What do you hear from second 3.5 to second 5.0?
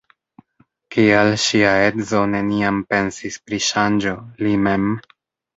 ŝanĝo, li mem?